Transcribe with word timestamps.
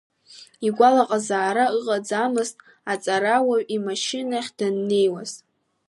Игәалаҟазаара 0.67 1.65
ыҟаӡамызт 1.77 2.57
аҵарауаҩ, 2.91 3.63
имашьынахь 3.75 4.51
даннеиуаз. 4.57 5.31